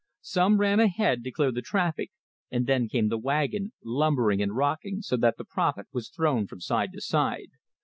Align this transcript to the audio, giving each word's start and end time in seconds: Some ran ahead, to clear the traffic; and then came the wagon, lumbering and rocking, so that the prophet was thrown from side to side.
Some 0.23 0.59
ran 0.59 0.79
ahead, 0.79 1.23
to 1.25 1.31
clear 1.31 1.51
the 1.51 1.61
traffic; 1.61 2.09
and 2.49 2.65
then 2.65 2.89
came 2.89 3.09
the 3.09 3.19
wagon, 3.19 3.71
lumbering 3.83 4.41
and 4.41 4.55
rocking, 4.55 5.03
so 5.03 5.15
that 5.17 5.37
the 5.37 5.45
prophet 5.45 5.85
was 5.93 6.09
thrown 6.09 6.47
from 6.47 6.59
side 6.59 6.91
to 6.93 7.01
side. 7.01 7.51